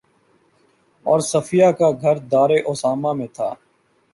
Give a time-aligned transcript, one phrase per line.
[1.05, 3.53] اور صفیہ کا گھر دارِ اسامہ میں تھا